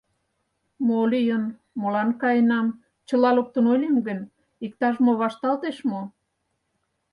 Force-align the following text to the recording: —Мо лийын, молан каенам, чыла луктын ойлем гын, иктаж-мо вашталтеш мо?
—Мо 0.87 0.99
лийын, 1.11 1.43
молан 1.79 2.09
каенам, 2.21 2.67
чыла 3.07 3.29
луктын 3.37 3.65
ойлем 3.71 3.97
гын, 4.07 4.19
иктаж-мо 4.65 5.11
вашталтеш 5.21 5.77
мо? 5.89 6.01